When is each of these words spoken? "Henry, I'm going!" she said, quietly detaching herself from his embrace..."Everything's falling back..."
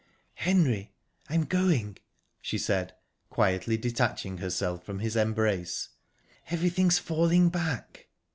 "Henry, 0.33 0.95
I'm 1.29 1.43
going!" 1.43 1.97
she 2.41 2.57
said, 2.57 2.95
quietly 3.29 3.77
detaching 3.77 4.37
herself 4.39 4.83
from 4.83 4.97
his 4.97 5.15
embrace..."Everything's 5.15 6.97
falling 6.97 7.49
back..." 7.49 8.07